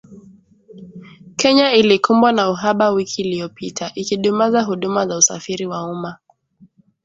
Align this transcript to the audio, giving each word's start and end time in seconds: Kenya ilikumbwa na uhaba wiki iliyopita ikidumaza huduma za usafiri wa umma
Kenya 1.35 1.71
ilikumbwa 1.73 2.31
na 2.31 2.49
uhaba 2.49 2.89
wiki 2.89 3.21
iliyopita 3.21 3.91
ikidumaza 3.95 4.61
huduma 4.61 5.07
za 5.07 5.17
usafiri 5.17 5.65
wa 5.65 5.91
umma 5.91 6.17